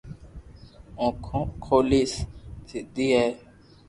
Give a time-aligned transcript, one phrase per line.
[1.01, 2.03] اونکو کولي
[2.67, 3.27] ديدي ھي